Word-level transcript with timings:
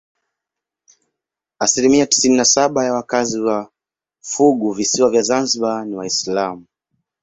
Asilimia 1.59 2.05
tisini 2.05 2.37
na 2.37 2.45
saba 2.45 2.85
ya 2.85 2.93
wakazi 2.93 3.39
wa 3.39 3.71
funguvisiwa 4.21 5.09
vya 5.09 5.21
Zanzibar 5.21 5.85
ni 5.85 5.95
Waislamu. 5.95 6.65